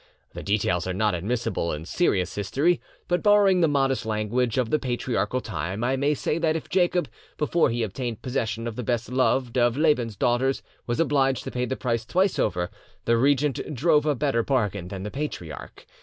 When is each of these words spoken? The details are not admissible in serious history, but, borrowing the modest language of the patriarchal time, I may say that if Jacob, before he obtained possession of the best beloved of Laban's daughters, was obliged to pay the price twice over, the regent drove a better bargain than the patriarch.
The 0.33 0.41
details 0.41 0.87
are 0.87 0.95
not 0.95 1.13
admissible 1.13 1.71
in 1.71 1.85
serious 1.85 2.33
history, 2.33 2.81
but, 3.07 3.21
borrowing 3.21 3.61
the 3.61 3.67
modest 3.67 4.03
language 4.03 4.57
of 4.57 4.71
the 4.71 4.79
patriarchal 4.79 5.41
time, 5.41 5.83
I 5.83 5.95
may 5.95 6.15
say 6.15 6.39
that 6.39 6.55
if 6.55 6.69
Jacob, 6.69 7.07
before 7.37 7.69
he 7.69 7.83
obtained 7.83 8.23
possession 8.23 8.65
of 8.65 8.75
the 8.75 8.81
best 8.81 9.11
beloved 9.11 9.59
of 9.59 9.77
Laban's 9.77 10.15
daughters, 10.15 10.63
was 10.87 10.99
obliged 10.99 11.43
to 11.43 11.51
pay 11.51 11.65
the 11.65 11.75
price 11.77 12.03
twice 12.03 12.39
over, 12.39 12.71
the 13.05 13.15
regent 13.15 13.75
drove 13.75 14.07
a 14.07 14.15
better 14.15 14.41
bargain 14.41 14.87
than 14.87 15.03
the 15.03 15.11
patriarch. 15.11 15.85